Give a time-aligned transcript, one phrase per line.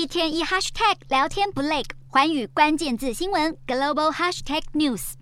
[0.00, 5.12] 一天一 hashtag 聊天不累，环宇关键字新闻 global hashtag news。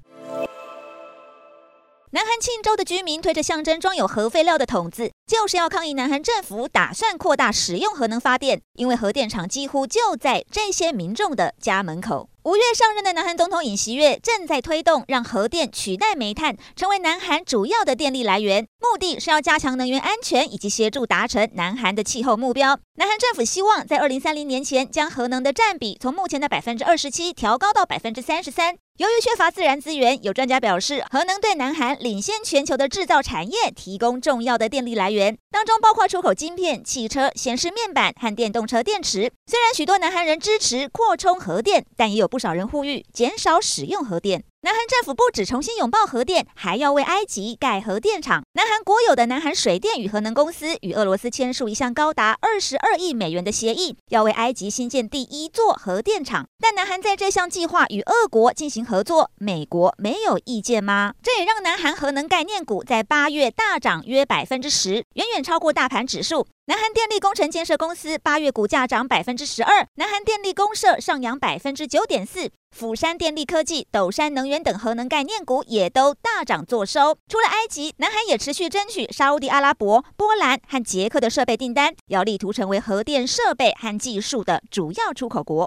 [2.13, 12.31] 南韩庆州的居民推着象征装有核废料的桶子，就是要抗议南韩政府打算扩大使用核能发电，因为核电厂几乎就在这些民众的家门口。
[12.45, 22.79] 五月上任的南韩总统尹锡悦正在推动让核电取代煤炭，成为南韩主要的电力来源，目的是要加强能源安全以及协助达成南韩的气候目标。
[22.99, 28.77] 南韩政府希望在二零三零年前将核能的占比从目前的百分之二十七调高到百分之三十三。
[28.97, 39.31] 由于缺乏自然资源，有专家表示，核能对南韩领先全球的制造产业提供重要的电力来源，当中包括出口晶片、汽车显示面板和电动车电池。
[39.47, 44.43] 虽然许多南韩人支持扩充核电，但也有不少人呼吁减少使用核电。
[44.61, 48.43] 南韩政府不止重新拥抱核电，还要为埃及盖核电厂。
[48.55, 56.49] 南韩国有的南韩水电与核能公司与俄罗斯签署一项高达二十二亿美元的协议，要为埃及新建第一座核电厂。
[56.59, 61.15] 但南韩在这项计划与俄国进行合作，美国没有意见吗？
[61.23, 66.49] 这也让南韩核能概念股在八月大涨约百分之十，远远超过大盘指数。
[66.67, 77.19] 南韩电力工程建设公司八月股价涨百分之十二，南韩电力公社上扬百分之九点四，釜山电力科技、斗山能源等核能概念股也都大涨作收。
[77.29, 85.67] 除了埃及，南韩也持续争取沙乌地阿拉伯、波兰和捷克的设备订单，要力图成为核电设备和技术的主要出口国。